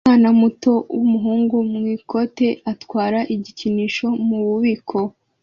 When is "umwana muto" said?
0.03-0.71